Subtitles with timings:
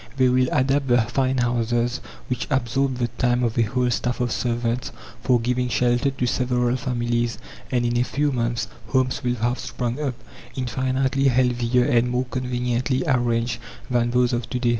[0.17, 4.31] They will adapt the fine houses, which absorbed the time of a whole staff of
[4.31, 7.37] servants, for giving shelter to several families,
[7.69, 10.15] and in a few months homes will have sprung up,
[10.55, 13.59] infinitely healthier and more conveniently arranged
[13.91, 14.69] than those of to day.